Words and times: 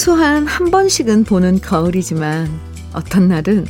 최소한 0.00 0.46
한 0.46 0.70
번씩은 0.70 1.24
보는 1.24 1.60
거울이지만 1.60 2.48
어떤 2.94 3.28
날은 3.28 3.66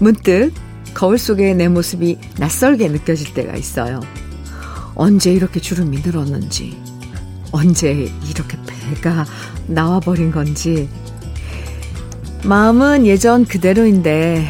문득 0.00 0.52
거울 0.94 1.16
속의 1.16 1.54
내 1.54 1.68
모습이 1.68 2.18
낯설게 2.40 2.88
느껴질 2.88 3.34
때가 3.34 3.54
있어요. 3.54 4.00
언제 4.96 5.32
이렇게 5.32 5.60
주름이 5.60 6.00
늘었는지, 6.00 6.76
언제 7.52 7.92
이렇게 8.28 8.58
배가 8.66 9.24
나와버린 9.68 10.32
건지. 10.32 10.88
마음은 12.42 13.06
예전 13.06 13.44
그대로인데 13.44 14.48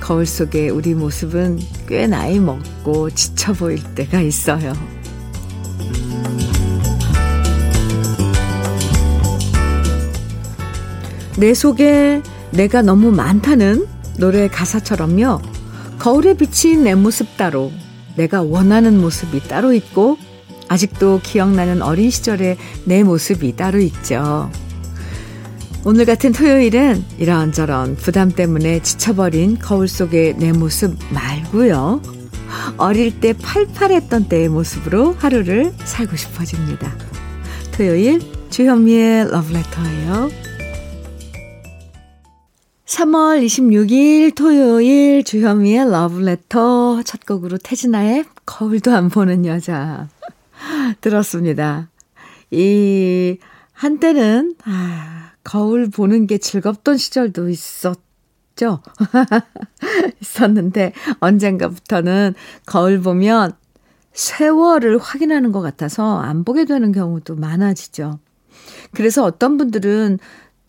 거울 0.00 0.26
속의 0.26 0.68
우리 0.68 0.92
모습은 0.92 1.60
꽤 1.86 2.06
나이 2.06 2.38
먹고 2.38 3.08
지쳐 3.08 3.54
보일 3.54 3.82
때가 3.94 4.20
있어요. 4.20 4.74
내 11.38 11.54
속에 11.54 12.20
내가 12.50 12.82
너무 12.82 13.12
많다는 13.12 13.86
노래 14.18 14.48
가사처럼요. 14.48 15.40
거울에 16.00 16.34
비친 16.34 16.82
내 16.82 16.96
모습 16.96 17.36
따로, 17.36 17.70
내가 18.16 18.42
원하는 18.42 19.00
모습이 19.00 19.46
따로 19.46 19.72
있고, 19.72 20.18
아직도 20.66 21.20
기억나는 21.22 21.80
어린 21.80 22.10
시절의 22.10 22.56
내 22.86 23.04
모습이 23.04 23.54
따로 23.54 23.78
있죠. 23.78 24.50
오늘 25.84 26.06
같은 26.06 26.32
토요일은 26.32 27.04
이런저런 27.18 27.94
부담 27.94 28.32
때문에 28.32 28.82
지쳐버린 28.82 29.60
거울 29.60 29.86
속의 29.86 30.38
내 30.38 30.50
모습 30.50 30.96
말고요. 31.10 32.02
어릴 32.78 33.20
때 33.20 33.32
팔팔했던 33.32 34.28
때의 34.28 34.48
모습으로 34.48 35.14
하루를 35.16 35.72
살고 35.84 36.16
싶어집니다. 36.16 36.92
토요일 37.72 38.20
주현미의 38.50 39.30
러브레터예요. 39.30 40.47
3월 42.88 43.44
26일 43.44 44.34
토요일 44.34 45.22
주현미의 45.22 45.90
러브레터 45.90 47.02
첫 47.02 47.26
곡으로 47.26 47.58
태진아의 47.58 48.24
거울도 48.46 48.92
안 48.92 49.10
보는 49.10 49.44
여자 49.44 50.08
들었습니다. 51.02 51.90
이 52.50 53.36
한때는 53.72 54.54
아, 54.64 55.32
거울 55.44 55.90
보는 55.90 56.26
게 56.26 56.38
즐겁던 56.38 56.96
시절도 56.96 57.50
있었죠. 57.50 58.80
있었는데 60.22 60.94
언젠가부터는 61.20 62.32
거울 62.64 63.02
보면 63.02 63.52
세월을 64.14 64.96
확인하는 64.96 65.52
것 65.52 65.60
같아서 65.60 66.20
안 66.20 66.42
보게 66.42 66.64
되는 66.64 66.90
경우도 66.92 67.36
많아지죠. 67.36 68.18
그래서 68.92 69.24
어떤 69.24 69.58
분들은 69.58 70.18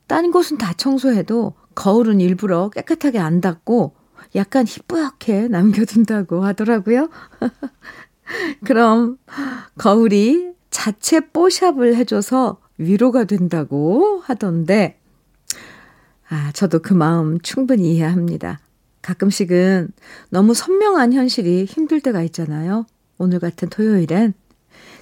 딴 0.07 0.31
곳은 0.31 0.57
다 0.57 0.73
청소해도 0.75 1.53
거울은 1.79 2.19
일부러 2.19 2.69
깨끗하게 2.69 3.19
안 3.19 3.39
닦고 3.39 3.95
약간 4.35 4.67
희뿌옇게 4.67 5.47
남겨둔다고 5.47 6.43
하더라고요. 6.43 7.09
그럼 8.65 9.17
거울이 9.77 10.51
자체 10.69 11.21
뽀샵을 11.21 11.95
해줘서 11.95 12.59
위로가 12.77 13.23
된다고 13.23 14.21
하던데, 14.25 14.99
아, 16.27 16.51
저도 16.53 16.79
그 16.79 16.93
마음 16.93 17.39
충분히 17.39 17.95
이해합니다. 17.95 18.59
가끔씩은 19.01 19.87
너무 20.31 20.53
선명한 20.53 21.13
현실이 21.13 21.63
힘들 21.63 22.01
때가 22.01 22.21
있잖아요. 22.23 22.87
오늘 23.17 23.39
같은 23.39 23.69
토요일엔 23.69 24.33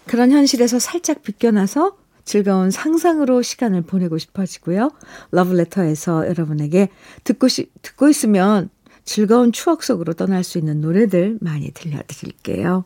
그런 0.05 0.31
현실에서 0.31 0.77
살짝 0.77 1.23
비껴나서 1.23 1.97
즐거운 2.27 2.71
상상으로 2.71 3.41
시간을 3.41 3.83
보내고 3.83 4.17
싶어지고요. 4.17 4.91
러브레터에서 5.31 6.27
여러분에게 6.27 6.89
듣고, 7.23 7.47
시, 7.47 7.71
듣고 7.81 8.09
있으면 8.09 8.69
즐거운 9.05 9.53
추억 9.53 9.81
속으로 9.81 10.13
떠날 10.13 10.43
수 10.43 10.57
있는 10.57 10.81
노래들 10.81 11.37
많이 11.39 11.71
들려드릴게요. 11.71 12.83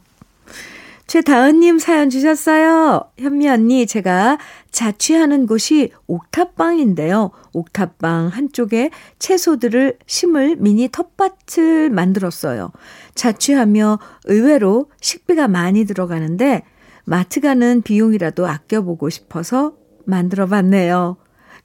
최다은님 1.08 1.80
사연 1.80 2.12
주셨어요. 2.12 3.10
현미 3.18 3.50
언니, 3.50 3.88
제가 3.88 4.38
자취하는 4.70 5.48
곳이 5.48 5.92
옥탑방인데요. 6.06 7.32
옥탑방 7.52 8.28
한쪽에 8.28 8.92
채소들을 9.18 9.98
심을 10.06 10.56
미니 10.58 10.88
텃밭을 10.88 11.90
만들었어요. 11.90 12.72
자취하며 13.16 13.98
의외로 14.26 14.92
식비가 15.02 15.48
많이 15.48 15.86
들어가는데 15.86 16.62
마트 17.06 17.42
가는 17.42 17.82
비용이라도 17.82 18.48
아껴보고 18.48 19.10
싶어서 19.10 19.74
만들어 20.06 20.46
봤네요. 20.48 21.18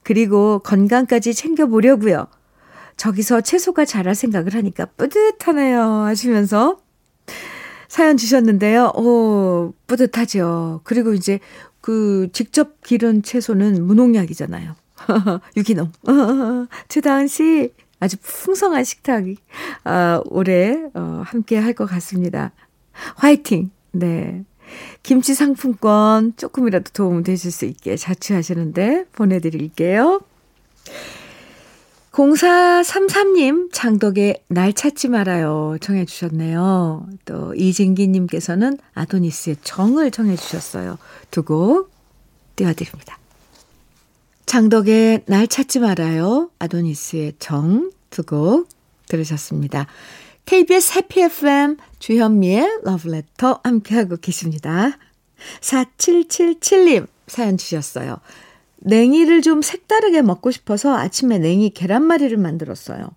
그리고 0.02 0.60
건강까지 0.60 1.34
챙겨보려고요. 1.34 2.26
저기서 2.96 3.42
채소가 3.42 3.84
자랄 3.84 4.14
생각을 4.14 4.54
하니까 4.54 4.86
뿌듯하네요. 4.96 5.82
하시면서 5.82 6.78
사연 7.88 8.16
주셨는데요. 8.16 8.92
오, 8.96 9.74
뿌듯하죠. 9.86 10.80
그리고 10.84 11.12
이제 11.12 11.40
그 11.80 12.28
직접 12.32 12.80
기른 12.82 13.22
채소는 13.22 13.84
무농약이잖아요. 13.86 14.74
유기농. 15.56 15.92
최다은 16.88 17.28
씨, 17.28 17.72
아주 18.00 18.16
풍성한 18.22 18.84
식탁이, 18.84 19.36
아, 19.84 20.20
올해, 20.26 20.82
어, 20.94 21.22
함께 21.24 21.58
할 21.58 21.74
것 21.74 21.86
같습니다. 21.86 22.52
화이팅! 23.16 23.70
네. 23.92 24.44
김치 25.06 25.34
상품권 25.34 26.32
조금이라도 26.36 26.90
도움 26.92 27.22
되실 27.22 27.52
수 27.52 27.64
있게 27.64 27.94
자취하시는데 27.96 29.04
보내드릴게요. 29.12 30.20
0433님, 32.10 33.68
장덕의 33.72 34.42
날 34.48 34.72
찾지 34.72 35.06
말아요. 35.08 35.76
청해주셨네요. 35.80 37.06
또, 37.24 37.54
이진기님께서는 37.54 38.78
아도니스의 38.94 39.58
정을 39.62 40.10
청해주셨어요. 40.10 40.98
두 41.30 41.42
곡 41.44 41.92
띄워드립니다. 42.56 43.16
장덕의 44.46 45.22
날 45.26 45.46
찾지 45.46 45.78
말아요. 45.78 46.50
아도니스의 46.58 47.34
정 47.38 47.92
두 48.10 48.24
곡 48.24 48.68
들으셨습니다. 49.06 49.86
KBS 50.46 50.92
해피 50.96 51.22
FM 51.22 51.76
주현미의 51.98 52.82
러브레터 52.84 53.60
함께하고 53.64 54.16
계십니다. 54.16 54.96
4777님 55.60 57.08
사연 57.26 57.56
주셨어요. 57.56 58.18
냉이를 58.78 59.42
좀 59.42 59.60
색다르게 59.60 60.22
먹고 60.22 60.52
싶어서 60.52 60.96
아침에 60.96 61.38
냉이 61.38 61.70
계란말이를 61.70 62.38
만들었어요. 62.38 63.10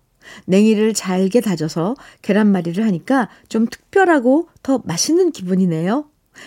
냉이를 0.46 0.92
잘게 0.92 1.40
다져서 1.40 1.94
계란말이를 2.22 2.84
하니까 2.84 3.28
좀 3.48 3.66
특별하고 3.66 4.48
더 4.64 4.82
맛있는 4.84 5.30
기분이네요. 5.30 6.06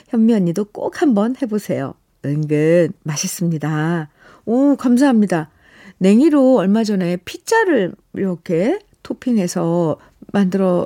현미 0.09 0.33
언니도 0.33 0.65
꼭 0.65 1.01
한번 1.01 1.35
해보세요. 1.41 1.93
은근 2.25 2.91
맛있습니다. 3.03 4.09
오, 4.45 4.75
감사합니다. 4.75 5.49
냉이로 5.99 6.57
얼마 6.57 6.83
전에 6.83 7.15
피자를 7.17 7.93
이렇게 8.13 8.79
토핑해서 9.03 9.97
만들어 10.33 10.85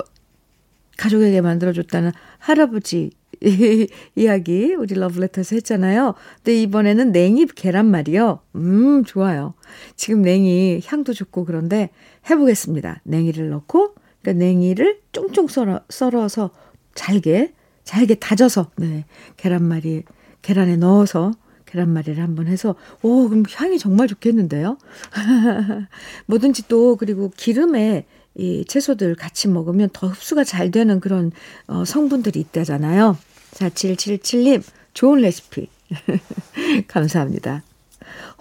가족에게 0.97 1.41
만들어줬다는 1.41 2.11
할아버지 2.37 3.11
이야기 4.15 4.73
우리 4.73 4.95
러브레터에서 4.95 5.55
했잖아요. 5.55 6.15
근데 6.37 6.61
이번에는 6.61 7.11
냉이 7.11 7.45
계란말이요. 7.45 8.39
음, 8.55 9.03
좋아요. 9.05 9.53
지금 9.95 10.21
냉이 10.21 10.81
향도 10.85 11.13
좋고 11.13 11.45
그런데 11.45 11.89
해보겠습니다. 12.29 13.01
냉이를 13.03 13.49
넣고 13.49 13.95
그러니까 14.21 14.45
냉이를 14.45 14.99
쫑쫑 15.11 15.47
썰어, 15.47 15.81
썰어서 15.89 16.51
잘게 16.95 17.53
잘게 17.83 18.15
다져서 18.15 18.71
네 18.77 19.05
계란말이 19.37 20.03
계란에 20.41 20.75
넣어서 20.75 21.31
계란말이를 21.67 22.21
한번 22.23 22.47
해서 22.47 22.75
오 23.03 23.29
그럼 23.29 23.43
향이 23.49 23.77
정말 23.77 24.07
좋겠는데요. 24.07 24.77
뭐든지 26.25 26.67
또 26.67 26.95
그리고 26.95 27.31
기름에 27.37 28.05
이 28.37 28.63
채소들 28.65 29.15
같이 29.15 29.47
먹으면 29.47 29.89
더 29.93 30.07
흡수가 30.07 30.43
잘 30.43 30.71
되는 30.71 30.99
그런 30.99 31.31
어, 31.67 31.85
성분들이 31.85 32.39
있다잖아요. 32.39 33.17
4777님, 33.53 34.63
좋은 34.93 35.19
레시피. 35.19 35.67
감사합니다. 36.87 37.63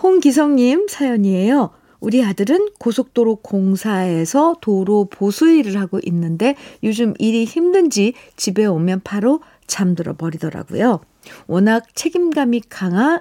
홍기성님 0.03 0.89
사연이에요. 0.89 1.71
우리 2.01 2.23
아들은 2.23 2.69
고속도로 2.79 3.37
공사에서 3.37 4.57
도로 4.61 5.07
보수 5.07 5.51
일을 5.51 5.81
하고 5.81 5.99
있는데 6.05 6.55
요즘 6.83 7.15
일이 7.19 7.45
힘든지 7.45 8.13
집에 8.37 8.67
오면 8.67 9.01
바로 9.03 9.41
잠들어 9.67 10.15
버리더라고요. 10.15 11.01
워낙 11.47 11.85
책임감이 11.95 12.63
강한 12.69 13.21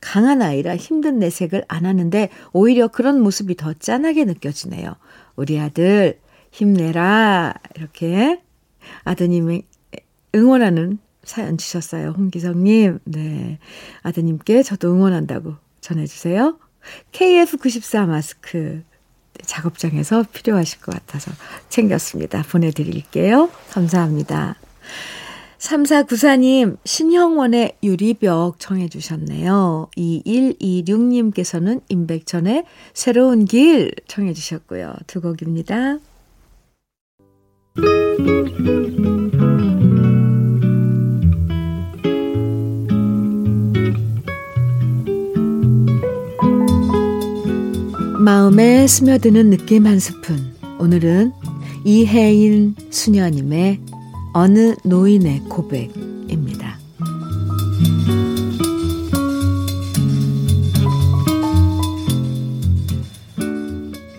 강한 0.00 0.42
아이라 0.42 0.76
힘든 0.76 1.18
내색을 1.18 1.64
안 1.68 1.86
하는데 1.86 2.28
오히려 2.52 2.88
그런 2.88 3.20
모습이 3.20 3.56
더 3.56 3.72
짠하게 3.72 4.24
느껴지네요. 4.24 4.94
우리 5.36 5.58
아들 5.58 6.20
힘내라 6.50 7.54
이렇게 7.76 8.40
아드님의 9.04 9.64
응원하는 10.34 10.98
사연 11.24 11.58
주셨어요. 11.58 12.14
홍기성님. 12.16 13.00
네. 13.04 13.58
아드님께 14.02 14.62
저도 14.62 14.92
응원한다고 14.92 15.54
전해주세요. 15.80 16.58
KF94 17.12 18.06
마스크 18.06 18.82
작업장에서 19.44 20.24
필요하실 20.32 20.80
것 20.80 20.94
같아서 20.94 21.32
챙겼습니다. 21.68 22.42
보내드릴게요. 22.42 23.50
감사합니다. 23.70 24.56
3494님, 25.66 26.76
신형원의 26.84 27.78
유리벽 27.82 28.60
청해주셨네요. 28.60 29.88
2126님께서는 29.96 31.80
임백천의 31.88 32.64
새로운 32.94 33.44
길 33.44 33.90
청해주셨고요. 34.06 34.94
두 35.08 35.20
곡입니다. 35.20 35.98
마음에 48.24 48.86
스며드는 48.86 49.50
느낌 49.50 49.86
한 49.86 49.98
스푼. 49.98 50.54
오늘은 50.78 51.32
이혜인 51.84 52.76
수녀님의 52.90 53.80
어느 54.38 54.74
노인의 54.84 55.44
고백입니다. 55.48 56.78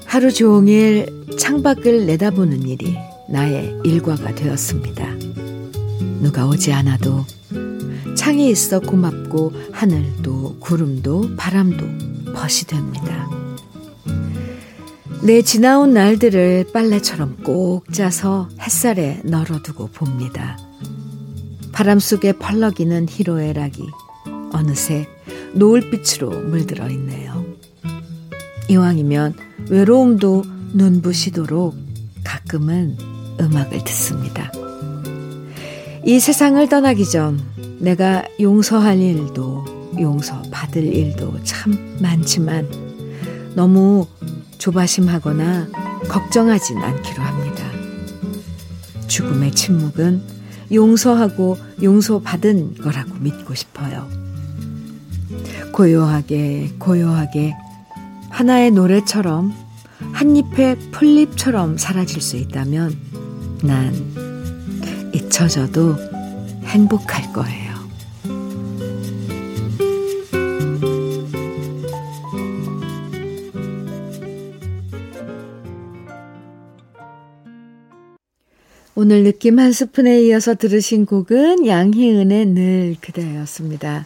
하루 0.06 0.34
종일 0.34 1.06
창밖을 1.38 2.08
내다보는 2.08 2.68
일이 2.68 2.98
나의 3.30 3.80
일과가 3.84 4.34
되었습니다. 4.34 5.08
누가 6.24 6.48
오지 6.48 6.74
않아도 6.74 7.24
창이 8.16 8.50
있어 8.50 8.80
고맙고 8.80 9.52
하늘도 9.72 10.58
구름도 10.60 11.36
바람도 11.38 11.86
벗이 12.34 12.66
됩니다. 12.66 13.27
내 15.24 15.42
지나온 15.42 15.94
날들을 15.94 16.68
빨래처럼 16.72 17.38
꼭 17.44 17.92
짜서 17.92 18.50
햇살에 18.62 19.20
널어두고 19.24 19.88
봅니다. 19.88 20.58
바람 21.72 22.00
속에 22.00 22.34
펄럭이는 22.34 23.08
희로애락이 23.10 23.84
어느새 24.54 25.08
노을빛으로 25.54 26.30
물들어 26.30 26.88
있네요. 26.90 27.46
이왕이면 28.70 29.36
외로움도 29.70 30.44
눈부시도록 30.74 31.76
가끔은 32.24 32.98
음악을 33.40 33.84
듣습니다. 33.86 34.52
이 36.06 36.20
세상을 36.20 36.70
떠나기 36.70 37.06
전 37.06 37.40
내가 37.80 38.24
용서할 38.40 39.00
일도 39.00 39.66
용서받을 40.00 40.84
일도 40.84 41.44
참 41.44 41.98
많지만 42.02 42.70
너무 43.56 44.06
조바심하거나 44.58 45.68
걱정하진 46.10 46.78
않기로 46.78 47.24
합니다. 47.24 47.64
죽음의 49.08 49.52
침묵은 49.52 50.22
용서하고 50.72 51.58
용서받은 51.82 52.76
거라고 52.76 53.16
믿고 53.20 53.54
싶어요. 53.56 54.08
고요하게, 55.72 56.74
고요하게 56.80 57.56
하나의 58.30 58.72
노래처럼 58.72 59.54
한 60.12 60.36
잎의 60.36 60.78
풀잎처럼 60.92 61.78
사라질 61.78 62.22
수 62.22 62.38
있다면 62.38 62.96
난 63.64 63.94
잊혀져도 65.14 65.96
행복할 66.66 67.32
거예요. 67.34 67.67
오늘 79.08 79.24
느낌 79.24 79.58
한 79.58 79.72
스푼에 79.72 80.22
이어서 80.24 80.54
들으신 80.56 81.06
곡은 81.06 81.66
양희은의 81.66 82.46
늘 82.48 82.98
그대였습니다. 83.00 84.06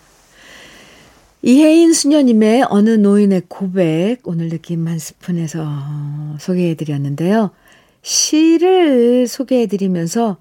이혜인 1.41 1.91
수녀님의 1.91 2.67
어느 2.69 2.91
노인의 2.91 3.41
고백 3.47 4.19
오늘 4.25 4.49
느낌 4.49 4.87
한 4.87 4.99
스푼에서 4.99 5.67
소개해드렸는데요. 6.39 7.49
시를 8.03 9.25
소개해드리면서 9.25 10.37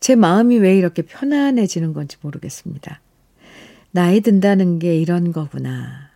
제 0.00 0.16
마음이 0.16 0.58
왜 0.58 0.76
이렇게 0.76 1.02
편안해지는 1.02 1.92
건지 1.92 2.16
모르겠습니다. 2.22 3.00
나이 3.92 4.20
든다는 4.20 4.80
게 4.80 4.98
이런 4.98 5.30
거구나. 5.30 6.10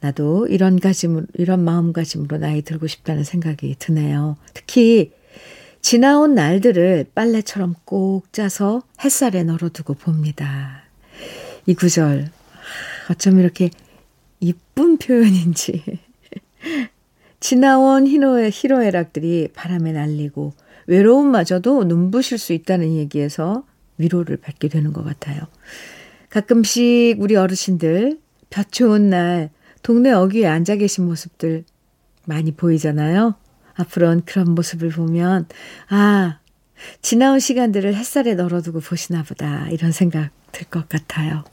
나도 0.00 0.46
이런 0.48 0.78
가짐으로, 0.78 1.24
이런 1.38 1.64
마음가짐으로 1.64 2.36
나이 2.36 2.60
들고 2.60 2.86
싶다는 2.86 3.24
생각이 3.24 3.76
드네요. 3.78 4.36
특히 4.52 5.12
지나온 5.84 6.34
날들을 6.34 7.08
빨래처럼 7.14 7.74
꼭 7.84 8.32
짜서 8.32 8.80
햇살에 9.04 9.42
널어두고 9.42 9.92
봅니다. 9.92 10.84
이 11.66 11.74
구절, 11.74 12.30
어쩜 13.10 13.38
이렇게 13.38 13.68
이쁜 14.40 14.96
표현인지. 14.96 15.84
지나온 17.38 18.06
희노의 18.06 18.50
희로애락들이 18.50 19.48
바람에 19.52 19.92
날리고 19.92 20.54
외로움마저도 20.86 21.84
눈부실 21.84 22.38
수 22.38 22.54
있다는 22.54 22.94
얘기에서 22.94 23.66
위로를 23.98 24.38
받게 24.38 24.68
되는 24.68 24.94
것 24.94 25.04
같아요. 25.04 25.42
가끔씩 26.30 27.20
우리 27.20 27.36
어르신들 27.36 28.18
볕 28.48 28.72
좋은 28.72 29.10
날 29.10 29.50
동네 29.82 30.12
어귀에 30.12 30.46
앉아 30.46 30.76
계신 30.76 31.04
모습들 31.04 31.64
많이 32.24 32.52
보이잖아요. 32.52 33.34
앞으로는 33.76 34.22
그런 34.24 34.54
모습을 34.54 34.90
보면, 34.90 35.46
아, 35.88 36.38
지나온 37.02 37.38
시간들을 37.40 37.94
햇살에 37.94 38.34
널어두고 38.34 38.80
보시나 38.80 39.22
보다. 39.22 39.68
이런 39.70 39.92
생각 39.92 40.30
들 40.52 40.66
것 40.68 40.88
같아요. 40.88 41.44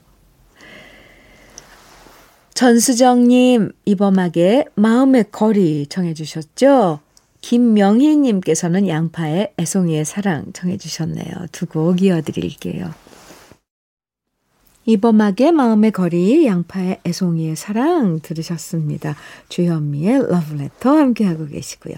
전수정님, 2.53 3.72
이범학의 3.86 4.65
마음의 4.75 5.25
거리 5.31 5.88
정해주셨죠? 5.88 7.00
김명희님께서는 7.41 8.88
양파의 8.88 9.53
애송이의 9.60 10.05
사랑 10.05 10.53
정해주셨네요. 10.53 11.48
두 11.51 11.65
곡 11.65 12.03
이어드릴게요. 12.03 12.93
이범학의 14.86 15.51
마음의 15.53 15.91
거리, 15.91 16.46
양파의 16.46 17.00
애송이의 17.05 17.55
사랑 17.55 18.19
들으셨습니다. 18.19 19.15
주현미의 19.50 20.27
러브레터 20.29 20.91
함께하고 20.98 21.48
계시고요. 21.48 21.96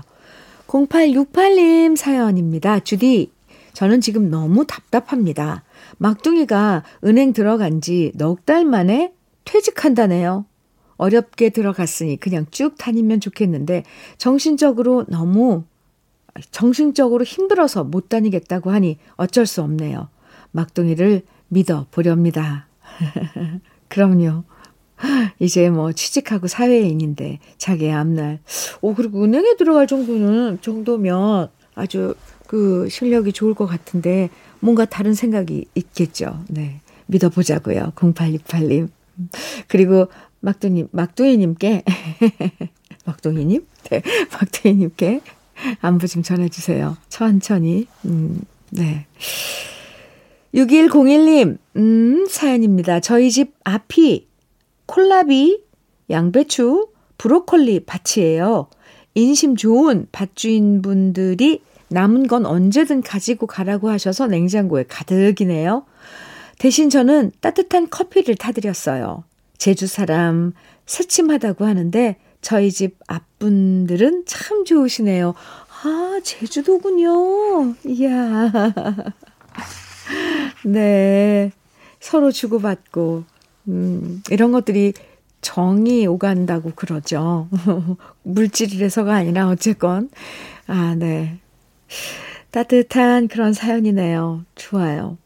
0868님 0.74 1.96
사연입니다. 1.96 2.80
주디, 2.80 3.32
저는 3.74 4.02
지금 4.02 4.30
너무 4.32 4.66
답답합니다. 4.66 5.64
막둥이가 6.00 6.84
은행 7.06 7.32
들어간 7.34 7.80
지 7.80 8.12
넉 8.16 8.46
달 8.46 8.66
만에 8.66 9.14
퇴직한다네요. 9.46 10.46
어렵게 10.98 11.50
들어갔으니 11.50 12.18
그냥 12.20 12.48
쭉 12.50 12.76
다니면 12.78 13.20
좋겠는데 13.20 13.84
정신적으로 14.18 15.06
너무 15.10 15.64
정신적으로 16.50 17.24
힘들어서 17.24 17.84
못 17.84 18.10
다니겠다고 18.10 18.72
하니 18.72 18.98
어쩔 19.16 19.46
수 19.46 19.62
없네요. 19.62 20.10
막둥이를 20.52 21.22
믿어 21.50 21.86
보렵니다. 21.92 22.68
그럼요. 23.90 24.44
이제 25.40 25.70
뭐 25.70 25.92
취직하고 25.92 26.48
사회인인데 26.48 27.40
자기 27.58 27.92
앞날. 27.92 28.40
오, 28.82 28.94
그리고 28.94 29.24
은행에 29.24 29.56
들어갈 29.58 29.88
정도는, 29.88 30.60
정도면 30.62 31.50
아주 31.76 32.16
그 32.48 32.88
실력이 32.90 33.34
좋을 33.34 33.54
것 33.54 33.66
같은데 33.66 34.30
뭔가 34.60 34.86
다른 34.86 35.14
생각이 35.14 35.66
있겠죠. 35.76 36.44
네. 36.48 36.82
믿어보자고요. 37.08 37.94
0868님. 37.96 38.90
그리고 39.68 40.08
막둥이, 40.40 40.86
막둥이님께, 40.92 41.84
막둥이님? 43.06 43.66
네. 43.90 44.02
막둥이님께 44.32 45.22
안부 45.82 46.08
좀 46.08 46.24
전해주세요. 46.24 46.98
천천히. 47.10 47.88
음, 48.06 48.42
네. 48.72 49.06
6101님, 50.54 51.58
음, 51.78 52.26
사연입니다. 52.30 53.00
저희 53.00 53.32
집 53.32 53.54
앞이 53.64 54.28
콜라비, 54.86 55.62
양배추, 56.10 56.90
브로콜리 57.18 57.86
밭이에요. 57.86 58.68
인심 59.16 59.56
좋은 59.56 60.08
밭주인분들이 60.12 61.62
남은 61.90 62.28
건 62.28 62.46
언제든 62.46 63.02
가지고 63.02 63.48
가라고 63.48 63.90
하셔서 63.90 64.28
냉장고에 64.28 64.86
가득이네요. 64.88 65.86
대신 66.58 66.90
저는 66.90 67.32
따뜻한 67.40 67.90
커피를 67.90 68.36
타드렸어요. 68.36 69.24
제주 69.58 69.88
사람 69.88 70.54
새침하다고 70.86 71.66
하는데 71.66 72.18
저희 72.42 72.72
집 72.72 72.98
앞분들은 73.08 74.24
참 74.26 74.66
좋으시네요. 74.66 75.34
아, 75.84 76.20
제주도군요. 76.24 77.76
이야. 77.86 78.52
네. 80.66 81.52
서로 82.00 82.32
주고받고 82.32 83.24
음, 83.68 84.22
이런 84.30 84.52
것들이 84.52 84.94
정이 85.42 86.08
오간다고 86.08 86.72
그러죠. 86.76 87.48
물질이라서가 88.24 89.14
아니라 89.14 89.50
어쨌건. 89.50 90.10
아, 90.68 90.96
네. 90.98 91.38
따뜻한 92.52 93.28
그런 93.28 93.54
사연이네요. 93.54 94.46
좋아요. 94.56 95.18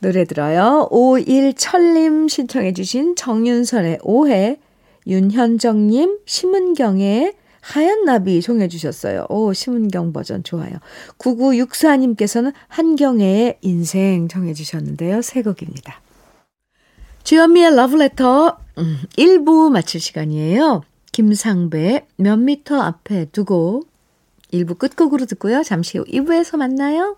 노래 0.00 0.24
들어요. 0.24 0.88
51철님 0.90 2.28
신청해 2.28 2.72
주신 2.74 3.16
정윤선의 3.16 4.00
오해, 4.02 4.58
윤현정님, 5.06 6.18
심은경의 6.26 7.34
하얀 7.60 8.04
나비 8.04 8.42
청해 8.42 8.68
주셨어요. 8.68 9.26
오, 9.30 9.54
심은경 9.54 10.12
버전 10.12 10.44
좋아요. 10.44 10.74
9964님께서는 11.18 12.52
한경애의 12.68 13.58
인생 13.62 14.28
청해 14.28 14.52
주셨는데요. 14.52 15.22
새 15.22 15.42
곡입니다. 15.42 16.03
주현미의 17.24 17.74
러브레터 17.74 18.58
음, 18.78 18.98
1부 19.16 19.70
마칠 19.70 19.98
시간이에요. 19.98 20.82
김상배 21.10 22.06
몇 22.16 22.38
미터 22.38 22.80
앞에 22.80 23.26
두고 23.26 23.84
1부 24.52 24.78
끝곡으로 24.78 25.24
듣고요. 25.24 25.62
잠시 25.62 25.96
후 25.96 26.04
2부에서 26.04 26.58
만나요. 26.58 27.16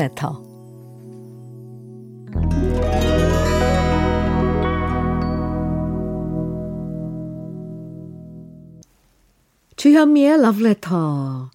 Letter. 0.00 0.32
주현미의 9.76 10.38
Letter 10.38 11.50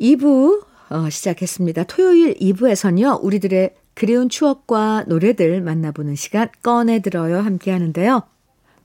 2부 0.00 0.64
어, 0.88 1.10
시작했습니다. 1.10 1.84
토요일 1.84 2.34
2부에서는요, 2.34 3.22
우리들의 3.22 3.74
그리운 3.94 4.28
추억과 4.28 5.04
노래들 5.08 5.62
만나보는 5.62 6.16
시간 6.16 6.48
꺼내들어요 6.62 7.38
함께 7.38 7.70
하는데요. 7.70 8.22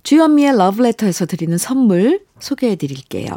주현미의 0.04 0.54
Letter에서 0.54 1.26
드리는 1.26 1.58
선물 1.58 2.26
소개해 2.40 2.76
드릴게요. 2.78 3.28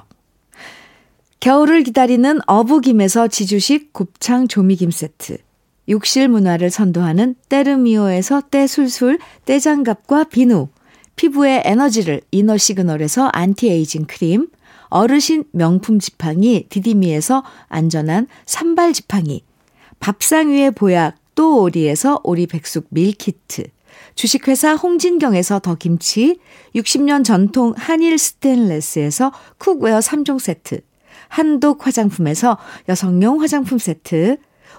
겨울을 1.40 1.82
기다리는 1.82 2.40
어부김에서 2.46 3.28
지주식 3.28 3.92
곱창 3.92 4.48
조미김 4.48 4.90
세트. 4.90 5.38
욕실 5.88 6.28
문화를 6.28 6.70
선도하는 6.70 7.34
때르미오에서 7.48 8.42
때술술 8.50 9.18
때장갑과 9.44 10.24
비누. 10.24 10.68
피부의 11.16 11.62
에너지를 11.64 12.22
이너 12.30 12.56
시그널에서 12.56 13.28
안티에이징 13.32 14.06
크림. 14.06 14.48
어르신 14.88 15.44
명품 15.52 15.98
지팡이 15.98 16.66
디디미에서 16.68 17.44
안전한 17.68 18.26
삼발 18.46 18.92
지팡이. 18.92 19.44
밥상 20.00 20.50
위의 20.50 20.70
보약 20.70 21.16
또 21.34 21.62
오리에서 21.62 22.20
오리 22.24 22.46
백숙 22.46 22.86
meal 22.90 23.27
kit. 23.27 23.64
주식회사 24.14 24.74
홍진경에서 24.74 25.60
더 25.60 25.74
김치. 25.74 26.38
60년 26.74 27.24
전통 27.24 27.74
한일 27.76 28.18
스텐레스에서 28.18 29.32
cookware 29.58 29.98
3종 29.98 30.38
세트. 30.38 30.80
한독 31.28 31.86
화장품에서 31.86 32.58
여성용 32.88 33.40
화장품 33.42 33.78
세트, 33.78 34.36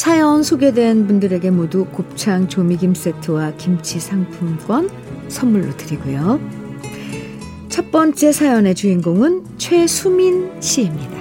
사연 0.00 0.42
소개된 0.42 1.06
분들에게 1.06 1.50
모두 1.50 1.84
곱창 1.84 2.48
조미김 2.48 2.94
세트와 2.94 3.52
김치 3.58 4.00
상품권 4.00 4.88
선물로 5.28 5.76
드리고요. 5.76 6.40
첫 7.68 7.90
번째 7.90 8.32
사연의 8.32 8.74
주인공은 8.76 9.58
최수민 9.58 10.58
씨입니다. 10.58 11.20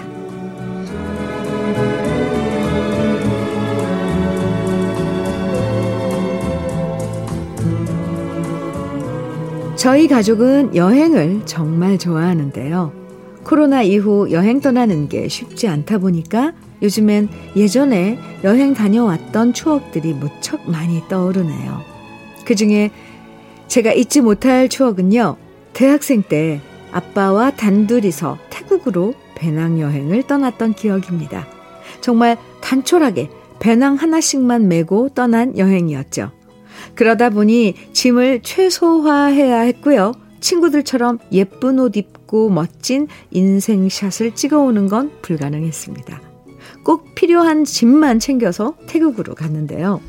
저희 9.75 10.07
가족은 10.07 10.74
여행을 10.74 11.41
정말 11.43 11.98
좋아하는데요. 11.98 12.93
코로나 13.43 13.81
이후 13.81 14.31
여행 14.31 14.62
떠나는 14.62 15.09
게 15.09 15.27
쉽지 15.27 15.67
않다 15.67 15.98
보니까 15.98 16.53
요즘엔 16.81 17.29
예전에 17.55 18.19
여행 18.43 18.74
다녀왔던 18.74 19.53
추억들이 19.53 20.13
무척 20.13 20.69
많이 20.69 21.01
떠오르네요. 21.07 21.81
그 22.45 22.55
중에 22.55 22.91
제가 23.67 23.93
잊지 23.93 24.21
못할 24.21 24.69
추억은요. 24.69 25.38
대학생 25.74 26.24
때 26.24 26.62
아빠와 26.91 27.51
단둘이서 27.51 28.38
태국으로 28.50 29.13
배낭여행을 29.36 30.24
떠났던 30.24 30.74
기억입니다. 30.74 31.48
정말 32.01 32.38
단촐하게 32.62 33.29
배낭 33.59 33.95
하나씩만 33.95 34.67
메고 34.67 35.09
떠난 35.09 35.57
여행이었죠. 35.57 36.31
그러다 36.95 37.29
보니 37.29 37.75
짐을 37.93 38.41
최소화해야 38.41 39.59
했고요. 39.62 40.13
친구들처럼 40.39 41.19
예쁜 41.31 41.79
옷 41.79 41.98
입고 41.98 42.50
멋진 42.50 43.07
인생샷을 43.31 44.36
찍어오는 44.36 44.88
건 44.88 45.12
불가능했습니다. 45.21 46.28
꼭 46.89 47.13
필요한 47.13 47.65
짐만 47.65 48.17
챙겨서 48.17 48.74
태국으로 48.88 49.36
갔는데요. 49.36 50.01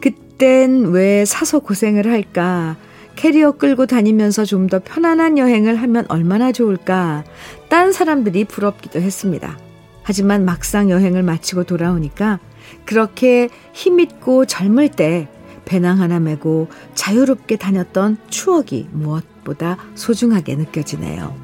그땐 0.00 0.86
왜 0.86 1.24
사서 1.24 1.60
고생을 1.60 2.10
할까? 2.10 2.76
캐리어 3.14 3.52
끌고 3.52 3.86
다니면서 3.86 4.44
좀 4.44 4.66
더 4.66 4.80
편안한 4.80 5.38
여행을 5.38 5.76
하면 5.76 6.04
얼마나 6.08 6.50
좋을까? 6.50 7.22
딴 7.68 7.92
사람들이 7.92 8.44
부럽기도 8.44 9.00
했습니다. 9.00 9.56
하지만 10.02 10.44
막상 10.44 10.90
여행을 10.90 11.22
마치고 11.22 11.62
돌아오니까 11.62 12.40
그렇게 12.84 13.48
힘있고 13.72 14.46
젊을 14.46 14.88
때 14.88 15.28
배낭 15.64 16.00
하나 16.00 16.18
메고 16.18 16.66
자유롭게 16.96 17.54
다녔던 17.54 18.16
추억이 18.30 18.88
무엇보다 18.90 19.76
소중하게 19.94 20.56
느껴지네요. 20.56 21.36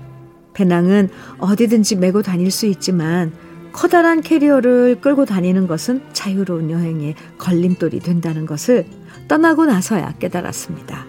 배낭은 0.55 1.09
어디든지 1.39 1.95
메고 1.95 2.23
다닐 2.23 2.51
수 2.51 2.67
있지만 2.67 3.31
커다란 3.73 4.21
캐리어를 4.21 5.01
끌고 5.01 5.25
다니는 5.25 5.67
것은 5.67 6.03
자유로운 6.13 6.71
여행에 6.71 7.15
걸림돌이 7.39 8.01
된다는 8.01 8.47
것을 8.47 8.87
떠나고 9.29 9.67
나서야 9.67 10.15
깨달았습니다. 10.19 11.07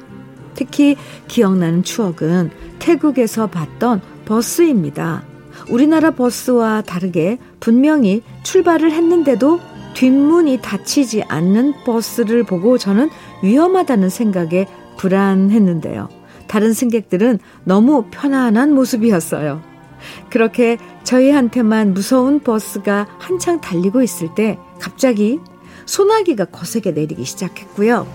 특히 0.54 0.96
기억나는 1.28 1.84
추억은 1.84 2.52
태국에서 2.80 3.48
봤던 3.48 4.02
버스입니다. 4.26 5.24
우리나라 5.70 6.12
버스와 6.12 6.82
다르게 6.82 7.38
분명히 7.60 8.24
출발을 8.44 8.92
했는데도 8.92 9.60
뒷문이 9.94 10.60
닫히지 10.62 11.24
않는 11.24 11.74
버스를 11.86 12.44
보고 12.44 12.78
저는 12.78 13.10
위험하다는 13.44 14.10
생각에 14.10 14.68
불안했는데요. 14.98 16.10
다른 16.48 16.74
승객들은 16.74 17.40
너무 17.64 18.06
편안한 18.12 18.74
모습이었어요. 18.74 19.71
그렇게 20.30 20.78
저희한테만 21.04 21.94
무서운 21.94 22.40
버스가 22.40 23.08
한창 23.20 23.62
달리고 23.62 24.02
있을 24.02 24.34
때 24.36 24.58
갑자기 24.80 25.40
소나기가 25.86 26.46
거세게 26.46 26.92
내리기 26.92 27.26
시작했고요. 27.26 28.08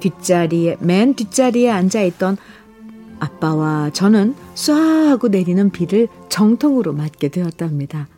뒷자리에, 0.00 0.76
맨 0.80 1.14
뒷자리에 1.14 1.70
앉아있던 1.70 2.36
아빠와 3.20 3.90
저는 3.90 4.34
쏴 4.54 5.08
하고 5.08 5.28
내리는 5.28 5.70
비를 5.70 6.08
정통으로 6.28 6.92
맞게 6.92 7.28
되었답니다. 7.28 8.08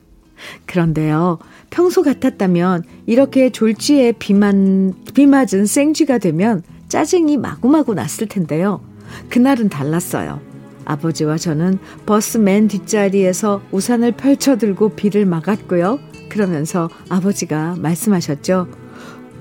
그런데요, 0.66 1.38
평소 1.70 2.02
같았다면 2.02 2.84
이렇게 3.06 3.50
졸지에 3.50 4.12
비만, 4.12 4.94
비 5.14 5.26
맞은 5.26 5.66
생쥐가 5.66 6.18
되면 6.18 6.62
짜증이 6.88 7.36
마구마구 7.36 7.94
났을 7.94 8.26
텐데요. 8.26 8.80
그날은 9.28 9.68
달랐어요. 9.68 10.40
아버지와 10.86 11.36
저는 11.36 11.78
버스 12.06 12.38
맨 12.38 12.68
뒷자리에서 12.68 13.60
우산을 13.70 14.12
펼쳐들고 14.12 14.90
비를 14.90 15.26
막았고요. 15.26 15.98
그러면서 16.30 16.88
아버지가 17.10 17.76
말씀하셨죠. 17.78 18.68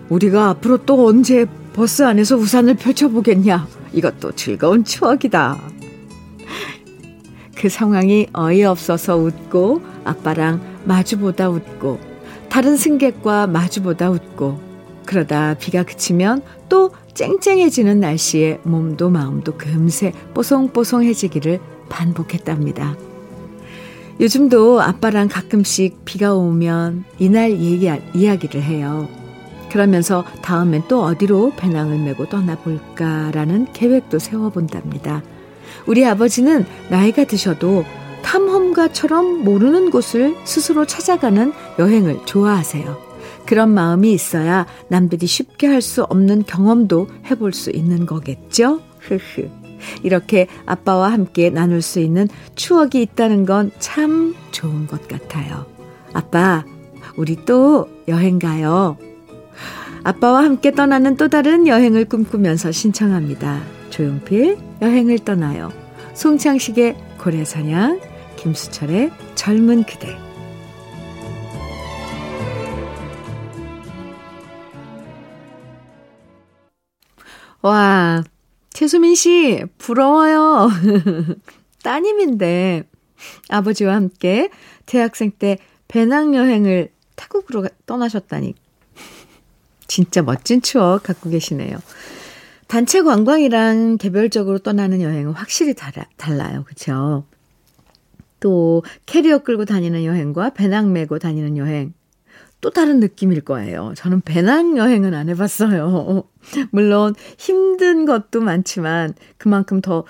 우리가 0.10 0.50
앞으로 0.50 0.86
또 0.86 1.08
언제 1.08 1.46
버스 1.74 2.04
안에서 2.04 2.36
우산을 2.36 2.76
펼쳐보겠냐. 2.76 3.68
이것도 3.94 4.34
즐거운 4.34 4.84
추억이다. 4.84 5.60
그 7.56 7.70
상황이 7.70 8.28
어이없어서 8.34 9.18
웃고 9.18 9.82
아빠랑 10.04 10.62
마주보다 10.84 11.50
웃고 11.50 12.00
다른 12.50 12.78
승객과 12.78 13.48
마주보다 13.48 14.12
웃고 14.12 14.62
그러다 15.06 15.56
비가 15.56 15.84
그치면 15.84 16.42
또 16.70 16.92
쨍쨍해지는 17.16 18.02
날씨에 18.02 18.60
몸도 18.64 19.10
마음도 19.10 19.54
금세 19.58 20.12
뽀송뽀송해지기를 20.34 21.60
반복했답니다. 21.90 22.96
요즘도 24.20 24.82
아빠랑 24.82 25.30
가끔씩 25.30 26.06
비가 26.06 26.36
오면 26.36 27.06
이날 27.18 27.52
얘기, 27.52 27.90
이야기를 28.14 28.62
해요. 28.62 29.08
그러면서 29.72 30.24
다음엔 30.42 30.84
또 30.88 31.04
어디로 31.04 31.54
배낭을 31.58 32.00
메고 32.00 32.28
떠나볼까라는 32.28 33.68
계획도 33.74 34.20
세워본답니다. 34.20 35.24
우리 35.86 36.06
아버지는 36.06 36.66
나이가 36.90 37.26
드셔도 37.26 37.84
탐험가처럼 38.24 39.44
모르는 39.44 39.90
곳을 39.90 40.36
스스로 40.46 40.86
찾아가는 40.86 41.54
여행을 41.78 42.26
좋아하세요. 42.26 43.15
그런 43.46 43.74
마음이 43.74 44.12
있어야 44.14 44.66
남들이 44.90 45.28
쉽게 45.28 45.68
할 45.68 45.82
수 45.82 46.04
없는 46.04 46.44
경험도 46.46 47.08
해볼 47.30 47.54
수 47.54 47.70
있는 47.72 48.06
거겠죠? 48.06 48.82
흐흐. 49.00 49.50
이렇게 50.04 50.48
아빠와 50.66 51.12
함께 51.12 51.50
나눌 51.50 51.82
수 51.82 52.00
있는 52.00 52.28
추억이 52.56 53.02
있다는 53.02 53.46
건 53.46 53.72
참 53.80 54.34
좋은 54.52 54.88
것 54.88 55.08
같아요. 55.08 55.66
아빠, 56.14 56.64
우리 57.18 57.36
또 57.46 57.88
여행 58.08 58.40
가요. 58.40 58.98
아빠와 60.04 60.44
함께 60.44 60.72
떠나는 60.72 61.18
또 61.18 61.28
다른 61.28 61.68
여행을 61.68 62.06
꿈꾸면서 62.06 62.72
신청합니다. 62.72 63.62
조용필, 63.90 64.58
여행을 64.82 65.20
떠나요. 65.20 65.72
송창식의 66.14 66.96
고래사냥, 67.20 68.00
김수철의 68.38 69.12
젊은 69.36 69.84
그대. 69.84 70.25
와, 77.66 78.24
최수민 78.70 79.16
씨, 79.16 79.64
부러워요. 79.80 80.70
따님인데, 81.82 82.84
아버지와 83.50 83.96
함께 83.96 84.52
대학생 84.86 85.32
때 85.32 85.58
배낭여행을 85.88 86.92
태국으로 87.16 87.68
떠나셨다니. 87.88 88.54
진짜 89.88 90.22
멋진 90.22 90.62
추억 90.62 91.02
갖고 91.02 91.32
계시네요. 91.32 91.80
단체 92.68 93.02
관광이랑 93.02 93.98
개별적으로 93.98 94.60
떠나는 94.60 95.02
여행은 95.02 95.32
확실히 95.34 95.74
달라, 95.74 96.06
달라요. 96.18 96.66
그쵸? 96.68 97.26
또 98.40 98.84
캐리어 99.08 99.40
끌고 99.40 99.66
다니는 99.66 100.04
여행과 100.04 100.52
배낭 100.52 100.94
메고 100.94 101.18
다니는 101.18 101.58
여행 101.58 101.96
또 102.62 102.70
다른 102.72 103.00
느낌일 103.00 103.42
거예요. 103.42 103.94
저는 103.96 104.22
배낭 104.22 104.78
여행은 104.78 105.14
안 105.14 105.30
해봤어요. 105.30 106.24
물론 106.72 107.14
힘든 107.38 108.06
것도 108.06 108.42
많지만 108.42 109.14
그만큼 109.38 109.82
더 109.82 110.06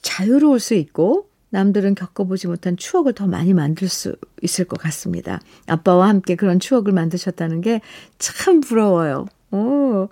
자유로울 0.00 0.60
수 0.60 0.74
있고 0.74 1.28
남들은 1.50 1.94
겪어보지 1.94 2.48
못한 2.48 2.76
추억을 2.76 3.12
더 3.12 3.26
많이 3.26 3.54
만들 3.54 3.88
수 3.88 4.16
있을 4.42 4.64
것 4.64 4.78
같습니다. 4.80 5.40
아빠와 5.66 6.08
함께 6.08 6.34
그런 6.34 6.60
추억을 6.60 6.92
만드셨다는 6.92 7.60
게 7.60 7.80
참 8.18 8.60
부러워요. 8.60 9.26
오, 9.52 10.08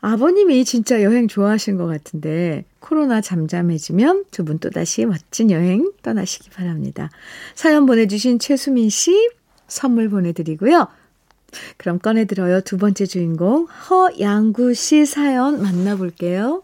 아버님이 0.00 0.64
진짜 0.64 1.02
여행 1.02 1.28
좋아하신 1.28 1.76
것 1.78 1.86
같은데 1.86 2.64
코로나 2.80 3.20
잠잠해지면 3.20 4.24
두 4.30 4.44
분 4.44 4.58
또다시 4.58 5.06
멋진 5.06 5.50
여행 5.50 5.90
떠나시기 6.02 6.50
바랍니다. 6.50 7.08
사연 7.54 7.86
보내주신 7.86 8.38
최수민 8.38 8.90
씨 8.90 9.30
선물 9.68 10.08
보내드리고요. 10.08 10.88
그럼 11.76 11.98
꺼내들어요. 11.98 12.62
두 12.62 12.78
번째 12.78 13.06
주인공 13.06 13.66
허양구 13.66 14.74
씨 14.74 15.06
사연 15.06 15.62
만나볼게요. 15.62 16.62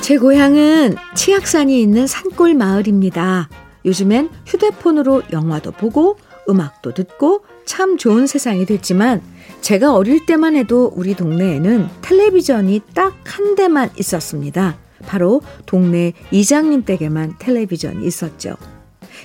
제 0.00 0.18
고향은 0.18 0.94
치악산이 1.16 1.80
있는 1.80 2.06
산골 2.06 2.54
마을입니다. 2.54 3.48
요즘엔 3.84 4.30
휴대폰으로 4.46 5.22
영화도 5.32 5.72
보고 5.72 6.16
음악도 6.48 6.94
듣고 6.94 7.44
참 7.64 7.96
좋은 7.96 8.28
세상이 8.28 8.66
됐지만 8.66 9.20
제가 9.62 9.94
어릴 9.94 10.24
때만 10.26 10.54
해도 10.54 10.92
우리 10.94 11.14
동네에는 11.14 11.88
텔레비전이 12.02 12.82
딱 12.94 13.16
한 13.36 13.54
대만 13.54 13.90
있었습니다. 13.98 14.78
바로 15.04 15.42
동네 15.66 16.12
이장님 16.30 16.84
댁에만 16.84 17.36
텔레비전이 17.38 18.06
있었죠. 18.06 18.56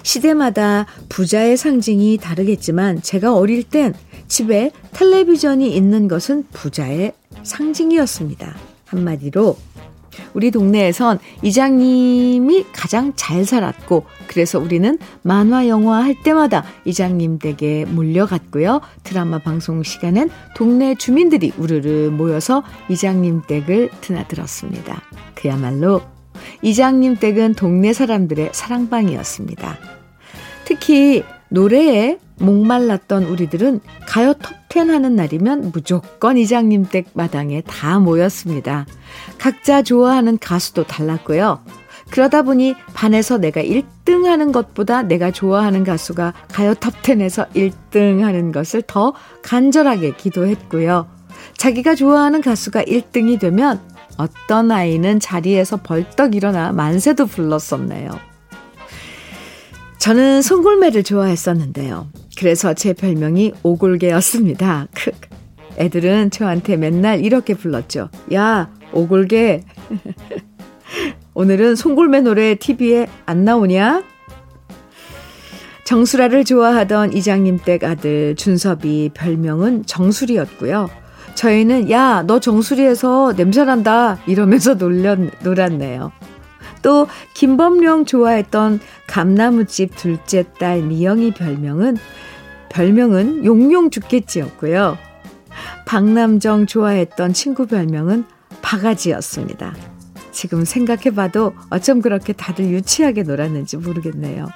시대마다 0.04 0.86
부자의 1.10 1.58
상징이 1.58 2.18
다르겠지만 2.18 3.02
제가 3.02 3.36
어릴 3.36 3.64
땐 3.64 3.94
집에 4.28 4.72
텔레비전이 4.94 5.76
있는 5.76 6.08
것은 6.08 6.46
부자의 6.52 7.14
상징이었습니다. 7.44 8.56
한마디로 8.86 9.58
우리 10.34 10.52
동네에선 10.52 11.20
이장님이 11.42 12.66
가장 12.74 13.14
잘 13.16 13.46
살았고 13.46 14.06
그래서 14.28 14.60
우리는 14.60 14.98
만화 15.22 15.68
영화 15.68 16.04
할 16.04 16.16
때마다 16.24 16.64
이장님 16.86 17.40
댁에 17.40 17.86
몰려갔고요. 17.86 18.82
드라마 19.04 19.40
방송 19.40 19.84
시간엔 19.84 20.30
동네 20.56 20.96
주민들이 20.96 21.52
우르르 21.58 22.10
모여서 22.12 22.64
이장님 22.90 23.44
댁을 23.48 23.90
드나들었습니다. 24.02 25.02
그야말로 25.36 26.02
이장님 26.62 27.18
댁은 27.18 27.56
동네 27.56 27.94
사람들의 27.94 28.50
사랑방이었습니다. 28.54 29.78
특히 30.66 31.24
노래에 31.50 32.18
목말랐던 32.42 33.24
우리들은 33.24 33.80
가요 34.08 34.34
톱텐 34.34 34.90
하는 34.90 35.16
날이면 35.16 35.72
무조건 35.74 36.38
이장님 36.38 36.88
댁 36.90 37.10
마당에 37.14 37.62
다 37.62 38.00
모였습니다. 38.00 38.86
각자 39.38 39.82
좋아하는 39.82 40.38
가수도 40.40 40.84
달랐고요. 40.84 41.60
그러다 42.10 42.42
보니 42.42 42.76
반에서 42.94 43.38
내가 43.38 43.62
1등 43.62 44.26
하는 44.26 44.52
것보다 44.52 45.02
내가 45.02 45.32
좋아하는 45.32 45.84
가수가 45.84 46.34
가요 46.52 46.74
톱텐에서 46.74 47.46
1등 47.56 48.22
하는 48.22 48.52
것을 48.52 48.82
더 48.86 49.14
간절하게 49.44 50.16
기도했고요. 50.18 51.08
자기가 51.58 51.96
좋아하는 51.96 52.42
가수가 52.42 52.84
1등이 52.84 53.40
되면 53.40 53.80
어떤 54.18 54.72
아이는 54.72 55.20
자리에서 55.20 55.78
벌떡 55.78 56.36
일어나 56.36 56.72
만세도 56.74 57.28
불렀었네요. 57.28 58.31
저는 60.02 60.42
송골매를 60.42 61.04
좋아했었는데요. 61.04 62.08
그래서 62.36 62.74
제 62.74 62.92
별명이 62.92 63.54
오골개였습니다. 63.62 64.88
애들은 65.78 66.32
저한테 66.32 66.76
맨날 66.76 67.24
이렇게 67.24 67.54
불렀죠. 67.54 68.10
야, 68.34 68.74
오골개. 68.94 69.62
오늘은 71.36 71.76
송골매 71.76 72.22
노래 72.22 72.56
TV에 72.56 73.06
안 73.28 73.46
나오냐? 73.46 74.04
정수라를 75.84 76.46
좋아하던 76.46 77.14
이장님 77.14 77.60
댁 77.64 77.84
아들 77.84 78.36
준섭이 78.36 79.12
별명은 79.14 79.86
정수리였고요. 79.86 80.90
저희는 81.36 81.92
야, 81.92 82.24
너 82.26 82.40
정수리에서 82.40 83.34
냄새난다 83.38 84.18
이러면서 84.26 84.74
놀렸, 84.74 85.20
놀았네요. 85.44 86.12
또 86.82 87.08
김범룡 87.34 88.06
좋아했던 88.06 88.80
감나무집 89.08 89.96
둘째 89.96 90.44
딸 90.60 90.82
미영이 90.82 91.34
별명은 91.34 91.98
별명은 92.70 93.46
용용 93.46 93.90
죽겠지였고요. 93.90 94.98
박남정 95.86 96.68
좋아했던 96.68 97.34
친구 97.34 97.68
별명은 97.68 98.26
바가지였습니다. 98.62 99.76
지금 100.32 100.64
생각해봐도 100.64 101.54
어쩜 101.70 102.02
그렇게 102.02 102.32
다들 102.32 102.70
유치하게 102.70 103.24
놀았는지 103.24 103.78
모르겠네요. 103.78 104.48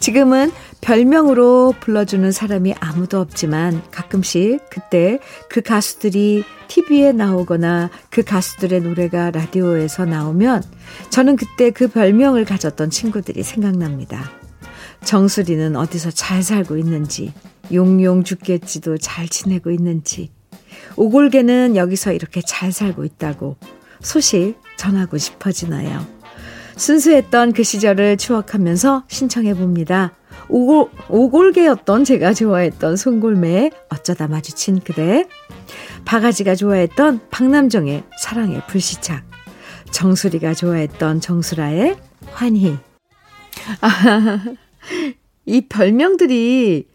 지금은 0.00 0.52
별명으로 0.80 1.74
불러주는 1.80 2.30
사람이 2.30 2.74
아무도 2.80 3.20
없지만 3.20 3.82
가끔씩 3.90 4.60
그때 4.70 5.18
그 5.48 5.60
가수들이 5.60 6.44
TV에 6.68 7.12
나오거나 7.12 7.90
그 8.10 8.22
가수들의 8.22 8.82
노래가 8.82 9.30
라디오에서 9.30 10.04
나오면 10.04 10.62
저는 11.10 11.36
그때 11.36 11.70
그 11.70 11.88
별명을 11.88 12.44
가졌던 12.44 12.90
친구들이 12.90 13.42
생각납니다. 13.42 14.30
정수리는 15.04 15.76
어디서 15.76 16.10
잘 16.10 16.42
살고 16.42 16.76
있는지, 16.76 17.32
용용 17.72 18.24
죽겠지도 18.24 18.98
잘 18.98 19.28
지내고 19.28 19.70
있는지, 19.70 20.30
오골개는 20.96 21.76
여기서 21.76 22.12
이렇게 22.12 22.40
잘 22.40 22.72
살고 22.72 23.04
있다고 23.04 23.56
소식 24.00 24.56
전하고 24.76 25.18
싶어지나요? 25.18 26.17
순수했던 26.78 27.52
그 27.52 27.64
시절을 27.64 28.16
추억하면서 28.16 29.04
신청해 29.08 29.54
봅니다. 29.54 30.12
오골, 30.48 30.90
오골개였던 31.08 32.04
제가 32.04 32.32
좋아했던 32.32 32.96
송골매의 32.96 33.72
어쩌다 33.88 34.28
마주친 34.28 34.80
그대, 34.80 35.26
바가지가 36.04 36.54
좋아했던 36.54 37.20
박남정의 37.30 38.04
사랑의 38.18 38.62
불시착, 38.68 39.24
정수리가 39.90 40.54
좋아했던 40.54 41.20
정수라의 41.20 41.96
환희. 42.30 42.78
아, 43.80 44.44
이 45.46 45.62
별명들이 45.62 46.86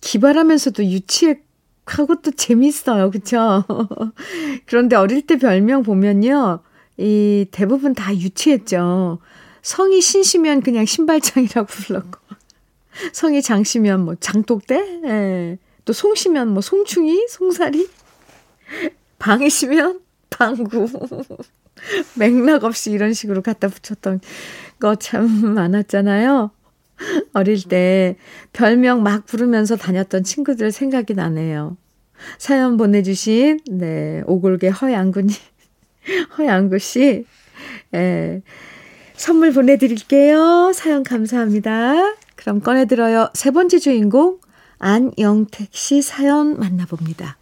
기발하면서도 0.00 0.84
유치하고 0.84 2.20
또 2.22 2.32
재밌어요. 2.32 3.12
그쵸? 3.12 3.64
그런데 4.66 4.96
어릴 4.96 5.22
때 5.22 5.36
별명 5.36 5.84
보면요. 5.84 6.60
이 6.98 7.46
대부분 7.50 7.94
다 7.94 8.14
유치했죠. 8.14 9.18
성이 9.62 10.00
신시면 10.00 10.62
그냥 10.62 10.84
신발장이라고 10.86 11.66
불렀고, 11.66 12.18
성이 13.12 13.42
장시면 13.42 14.04
뭐 14.04 14.14
장독대, 14.14 15.00
예. 15.04 15.58
또 15.84 15.92
송시면 15.92 16.48
뭐 16.48 16.60
송충이, 16.62 17.26
송사리, 17.28 17.88
방이시면 19.18 20.00
방구. 20.30 20.88
맥락 22.18 22.64
없이 22.64 22.90
이런 22.90 23.12
식으로 23.12 23.42
갖다 23.42 23.68
붙였던 23.68 24.20
거 24.80 24.96
참 24.96 25.28
많았잖아요. 25.54 26.50
어릴 27.34 27.62
때 27.64 28.16
별명 28.52 29.02
막 29.02 29.26
부르면서 29.26 29.76
다녔던 29.76 30.24
친구들 30.24 30.72
생각이 30.72 31.14
나네요. 31.14 31.76
사연 32.38 32.76
보내주신, 32.78 33.60
네, 33.70 34.22
오골계 34.26 34.68
허양구님. 34.68 35.34
허양구 36.38 36.78
씨, 36.78 37.24
예, 37.94 38.42
선물 39.14 39.52
보내드릴게요. 39.52 40.72
사연 40.74 41.02
감사합니다. 41.02 42.14
그럼 42.34 42.60
꺼내들어요. 42.60 43.30
세 43.34 43.50
번째 43.50 43.78
주인공, 43.78 44.38
안영택 44.78 45.68
씨 45.72 46.02
사연 46.02 46.58
만나봅니다. 46.58 47.36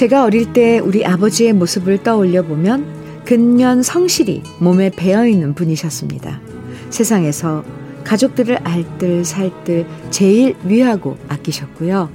제가 0.00 0.24
어릴 0.24 0.54
때 0.54 0.78
우리 0.78 1.04
아버지의 1.04 1.52
모습을 1.52 2.02
떠올려 2.02 2.40
보면 2.40 3.22
근면 3.26 3.82
성실히 3.82 4.42
몸에 4.58 4.88
배어 4.88 5.26
있는 5.26 5.52
분이셨습니다. 5.54 6.40
세상에서 6.88 7.62
가족들을 8.02 8.60
알뜰 8.64 9.26
살뜰 9.26 9.86
제일 10.08 10.56
위하고 10.64 11.18
아끼셨고요. 11.28 12.08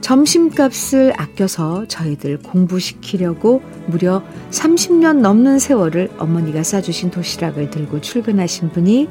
점심값을 0.00 1.12
아껴서 1.18 1.84
저희들 1.86 2.38
공부시키려고 2.38 3.60
무려 3.88 4.22
30년 4.50 5.20
넘는 5.20 5.58
세월을 5.58 6.08
어머니가 6.16 6.62
싸주신 6.62 7.10
도시락을 7.10 7.68
들고 7.68 8.00
출근하신 8.00 8.70
분이 8.70 9.06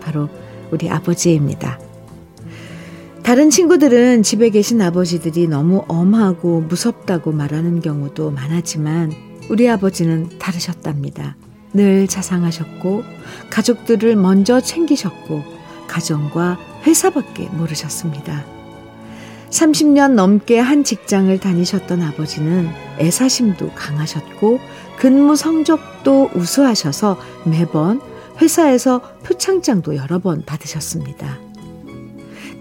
바로 0.00 0.28
우리 0.72 0.90
아버지입니다. 0.90 1.85
다른 3.26 3.50
친구들은 3.50 4.22
집에 4.22 4.50
계신 4.50 4.80
아버지들이 4.80 5.48
너무 5.48 5.84
엄하고 5.88 6.60
무섭다고 6.60 7.32
말하는 7.32 7.80
경우도 7.80 8.30
많았지만 8.30 9.12
우리 9.50 9.68
아버지는 9.68 10.38
다르셨답니다. 10.38 11.34
늘 11.72 12.06
자상하셨고 12.06 13.02
가족들을 13.50 14.14
먼저 14.14 14.60
챙기셨고 14.60 15.42
가정과 15.88 16.56
회사밖에 16.84 17.48
모르셨습니다. 17.48 18.44
30년 19.50 20.12
넘게 20.12 20.60
한 20.60 20.84
직장을 20.84 21.36
다니셨던 21.40 22.02
아버지는 22.02 22.68
애사심도 23.00 23.72
강하셨고 23.72 24.60
근무 24.98 25.34
성적도 25.34 26.30
우수하셔서 26.32 27.18
매번 27.44 28.00
회사에서 28.40 29.00
표창장도 29.24 29.96
여러 29.96 30.20
번 30.20 30.44
받으셨습니다. 30.44 31.45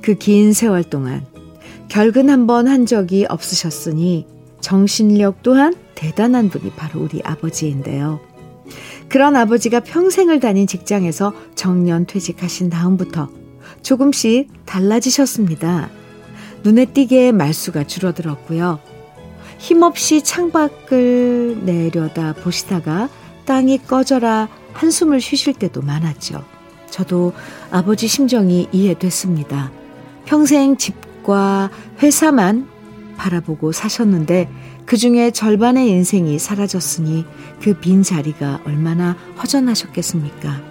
그 0.05 0.13
긴 0.15 0.53
세월 0.53 0.83
동안 0.83 1.25
결근 1.87 2.29
한 2.29 2.45
번 2.45 2.67
한 2.67 2.85
적이 2.85 3.25
없으셨으니 3.27 4.27
정신력 4.61 5.41
또한 5.41 5.73
대단한 5.95 6.49
분이 6.49 6.71
바로 6.75 7.01
우리 7.01 7.21
아버지인데요. 7.23 8.19
그런 9.09 9.35
아버지가 9.35 9.79
평생을 9.79 10.39
다닌 10.39 10.67
직장에서 10.67 11.33
정년 11.55 12.05
퇴직하신 12.05 12.69
다음부터 12.69 13.29
조금씩 13.81 14.49
달라지셨습니다. 14.65 15.89
눈에 16.63 16.85
띄게 16.85 17.31
말수가 17.31 17.85
줄어들었고요. 17.85 18.79
힘없이 19.59 20.23
창밖을 20.23 21.65
내려다 21.65 22.33
보시다가 22.33 23.09
땅이 23.45 23.79
꺼져라 23.87 24.49
한숨을 24.73 25.21
쉬실 25.21 25.53
때도 25.53 25.81
많았죠. 25.81 26.43
저도 26.89 27.33
아버지 27.71 28.07
심정이 28.07 28.67
이해됐습니다. 28.71 29.71
평생 30.25 30.77
집과 30.77 31.69
회사만 32.01 32.67
바라보고 33.17 33.71
사셨는데 33.71 34.49
그 34.85 34.97
중에 34.97 35.31
절반의 35.31 35.89
인생이 35.89 36.37
사라졌으니 36.37 37.25
그 37.61 37.73
빈 37.79 38.03
자리가 38.03 38.61
얼마나 38.65 39.15
허전하셨겠습니까? 39.41 40.61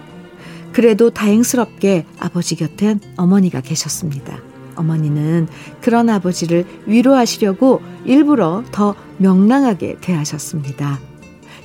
그래도 0.71 1.09
다행스럽게 1.09 2.05
아버지 2.19 2.55
곁엔 2.55 2.99
어머니가 3.17 3.61
계셨습니다. 3.61 4.39
어머니는 4.75 5.47
그런 5.81 6.09
아버지를 6.09 6.65
위로하시려고 6.85 7.81
일부러 8.03 8.63
더 8.71 8.93
명랑하게 9.17 9.97
대하셨습니다. 10.01 10.99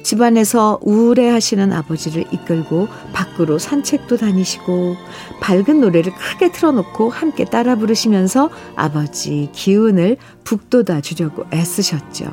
집안에서 0.03 0.79
우울해 0.83 1.29
하시는 1.29 1.73
아버지를 1.73 2.25
이끌고 2.33 2.89
밖으로 3.13 3.59
산책도 3.59 4.17
다니시고 4.17 4.97
밝은 5.41 5.81
노래를 5.81 6.13
크게 6.15 6.53
틀어놓고 6.53 7.11
함께 7.11 7.45
따라 7.45 7.77
부르시면서 7.77 8.51
아버지 8.77 9.49
기운을 9.53 10.17
북돋아 10.45 11.01
주려고 11.01 11.45
애쓰셨죠. 11.53 12.33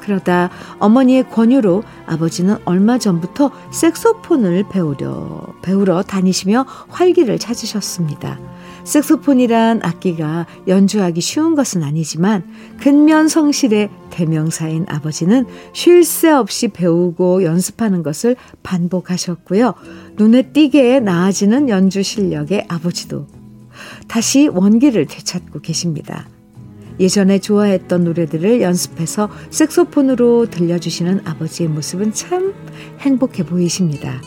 그러다 0.00 0.50
어머니의 0.80 1.30
권유로 1.30 1.82
아버지는 2.06 2.58
얼마 2.66 2.98
전부터 2.98 3.50
색소폰을 3.72 4.64
배우려, 4.68 5.46
배우러 5.62 6.02
다니시며 6.02 6.66
활기를 6.88 7.38
찾으셨습니다. 7.38 8.38
색소폰이란 8.84 9.80
악기가 9.82 10.46
연주하기 10.68 11.20
쉬운 11.20 11.54
것은 11.54 11.82
아니지만 11.82 12.44
근면 12.80 13.28
성실의 13.28 13.90
대명사인 14.10 14.84
아버지는 14.88 15.46
쉴 15.72 16.04
새 16.04 16.30
없이 16.30 16.68
배우고 16.68 17.44
연습하는 17.44 18.02
것을 18.02 18.36
반복하셨고요. 18.62 19.74
눈에 20.16 20.52
띄게 20.52 21.00
나아지는 21.00 21.68
연주 21.68 22.02
실력의 22.02 22.66
아버지도 22.68 23.26
다시 24.06 24.48
원기를 24.48 25.06
되찾고 25.06 25.60
계십니다. 25.60 26.28
예전에 27.00 27.40
좋아했던 27.40 28.04
노래들을 28.04 28.60
연습해서 28.60 29.28
색소폰으로 29.50 30.50
들려주시는 30.50 31.22
아버지의 31.24 31.68
모습은 31.68 32.12
참 32.12 32.54
행복해 33.00 33.44
보이십니다. 33.44 34.20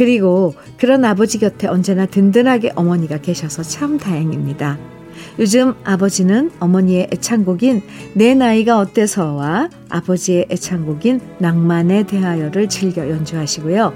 그리고 0.00 0.54
그런 0.78 1.04
아버지 1.04 1.36
곁에 1.38 1.66
언제나 1.66 2.06
든든하게 2.06 2.72
어머니가 2.74 3.18
계셔서 3.18 3.62
참 3.62 3.98
다행입니다. 3.98 4.78
요즘 5.38 5.74
아버지는 5.84 6.50
어머니의 6.58 7.08
애창곡인 7.12 7.82
내 8.14 8.32
나이가 8.34 8.78
어때서와 8.78 9.68
아버지의 9.90 10.46
애창곡인 10.48 11.20
낭만에 11.36 12.04
대하여를 12.04 12.70
즐겨 12.70 13.10
연주하시고요. 13.10 13.92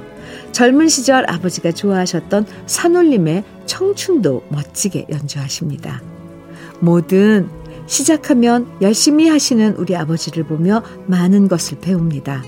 젊은 0.52 0.88
시절 0.88 1.24
아버지가 1.26 1.72
좋아하셨던 1.72 2.44
산울림의 2.66 3.42
청춘도 3.64 4.44
멋지게 4.50 5.06
연주하십니다. 5.08 6.02
뭐든 6.80 7.48
시작하면 7.86 8.66
열심히 8.82 9.30
하시는 9.30 9.74
우리 9.76 9.96
아버지를 9.96 10.44
보며 10.44 10.82
많은 11.06 11.48
것을 11.48 11.78
배웁니다. 11.80 12.42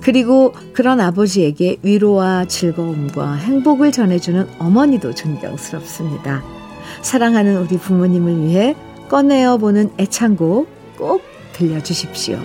그리고 0.00 0.52
그런 0.72 1.00
아버지에게 1.00 1.76
위로와 1.82 2.46
즐거움과 2.46 3.34
행복을 3.34 3.92
전해주는 3.92 4.46
어머니도 4.58 5.14
존경스럽습니다. 5.14 6.42
사랑하는 7.02 7.56
우리 7.58 7.78
부모님을 7.78 8.44
위해 8.44 8.74
꺼내어 9.08 9.58
보는 9.58 9.90
애창곡 9.98 10.68
꼭 10.96 11.22
들려주십시오. 11.52 12.38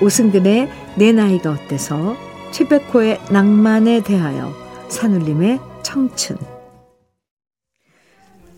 오승근의 0.00 0.68
내 0.96 1.12
나이가 1.12 1.50
어때서 1.50 2.16
최백호의 2.50 3.20
낭만에 3.30 4.02
대하여 4.02 4.52
산울림의 4.88 5.60
청춘 5.82 6.36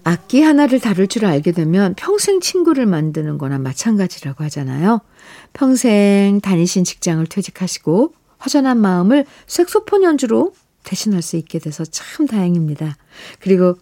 악기 0.05 0.43
하나를 0.43 0.81
다룰 0.81 1.09
줄 1.09 1.25
알게 1.25 1.53
되면 1.53 1.95
평생 1.95 2.41
친구를 2.41 2.87
만드는 2.87 3.39
거나 3.39 3.59
마찬가지라고 3.59 4.45
하잖아요. 4.45 5.01
평생 5.55 6.41
다니신 6.43 6.85
직장을 6.85 7.25
퇴직하시고 7.27 8.15
허전한 8.45 8.79
마음을 8.79 9.25
색소폰 9.47 10.03
연주로 10.03 10.53
대신할 10.83 11.23
수 11.23 11.37
있게 11.37 11.59
돼서 11.59 11.85
참 11.85 12.27
다행입니다. 12.27 12.97
그리고 13.41 13.77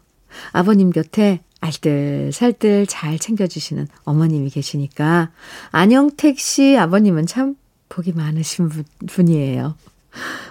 아버님 0.53 0.91
곁에 0.91 1.41
알뜰살뜰 1.61 2.87
잘 2.87 3.19
챙겨주시는 3.19 3.89
어머님이 4.05 4.51
계시니까 4.51 5.31
안영택 5.71 6.39
씨 6.39 6.77
아버님은 6.77 7.27
참 7.27 7.57
복이 7.89 8.13
많으신 8.13 8.69
분 9.07 9.29
이에요. 9.29 9.77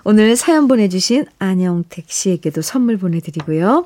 오늘 0.04 0.36
사연 0.36 0.68
보내주신 0.68 1.26
안영택 1.40 2.10
씨에게도 2.10 2.62
선물 2.62 2.98
보내드리고요. 2.98 3.86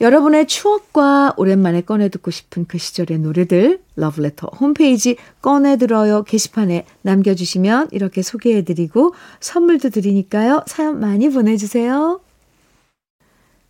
여러분의 0.00 0.46
추억과 0.46 1.34
오랜만에 1.36 1.80
꺼내 1.80 2.08
듣고 2.08 2.30
싶은 2.30 2.66
그 2.66 2.76
시절의 2.78 3.18
노래들 3.18 3.80
러브레터 3.96 4.48
홈페이지 4.58 5.16
꺼내 5.40 5.76
들어요 5.76 6.22
게시판에 6.22 6.84
남겨주시면 7.02 7.88
이렇게 7.92 8.22
소개해드리고 8.22 9.14
선물도 9.40 9.90
드리니까요. 9.90 10.64
사연 10.66 11.00
많이 11.00 11.30
보내주세요. 11.30 12.20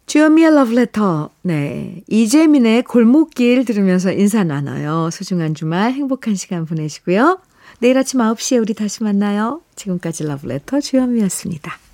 주현미의 0.07 0.55
러브레터. 0.55 1.31
네. 1.43 2.03
이재민의 2.09 2.83
골목길 2.85 3.65
들으면서 3.65 4.13
인사 4.13 4.45
나눠요. 4.45 5.11
소중한 5.11 5.55
주말 5.55 5.93
행복한 5.93 6.37
시간 6.37 6.65
보내시고요. 6.65 7.41
내일 7.81 7.99
아침 7.99 8.21
9시에 8.21 8.61
우리 8.61 8.75
다시 8.75 9.03
만나요. 9.03 9.61
지금까지 9.75 10.25
러브레터 10.25 10.81
주현미였습니다. 10.81 11.86